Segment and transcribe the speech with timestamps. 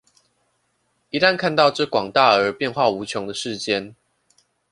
[1.11, 3.93] 一旦看到這廣大而變化無窮的世間